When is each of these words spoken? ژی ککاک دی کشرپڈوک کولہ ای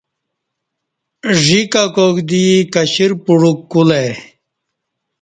ژی 1.43 1.61
ککاک 1.73 2.15
دی 2.29 2.43
کشرپڈوک 2.73 3.59
کولہ 3.71 3.97
ای 4.03 4.11